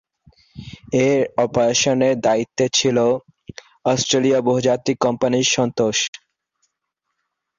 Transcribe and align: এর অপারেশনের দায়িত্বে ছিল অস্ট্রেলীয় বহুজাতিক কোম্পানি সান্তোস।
এর 1.05 1.19
অপারেশনের 1.37 2.15
দায়িত্বে 2.25 2.65
ছিল 2.73 2.97
অস্ট্রেলীয় 3.85 4.39
বহুজাতিক 4.41 4.97
কোম্পানি 5.05 5.39
সান্তোস। 5.45 5.97